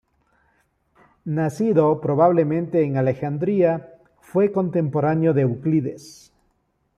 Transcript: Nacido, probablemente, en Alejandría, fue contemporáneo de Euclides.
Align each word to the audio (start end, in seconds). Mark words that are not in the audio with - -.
Nacido, 1.25 2.01
probablemente, 2.01 2.81
en 2.83 2.97
Alejandría, 2.97 3.99
fue 4.19 4.51
contemporáneo 4.51 5.31
de 5.35 5.43
Euclides. 5.43 6.33